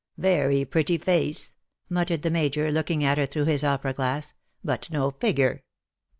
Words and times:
«Very 0.17 0.65
pretty 0.65 0.97
face/^ 0.97 1.53
muttered 1.87 2.23
the 2.23 2.31
Major, 2.31 2.71
looking 2.71 3.03
at 3.03 3.19
her 3.19 3.27
through 3.27 3.45
his 3.45 3.63
opera 3.63 3.93
glass;" 3.93 4.33
but 4.65 4.89
no 4.89 5.11
figure.'' 5.11 5.63